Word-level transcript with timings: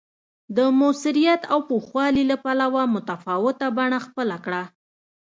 د 0.57 0.59
موثریت 0.79 1.41
او 1.51 1.59
پوخوالي 1.69 2.23
له 2.31 2.37
پلوه 2.43 2.83
متفاوته 2.95 3.67
بڼه 3.77 3.99
خپله 4.05 4.37
کړه 4.45 4.63